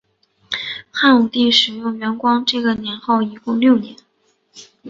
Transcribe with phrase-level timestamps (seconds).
[0.89, 3.95] 汉武帝使用元光这个年号一共六年。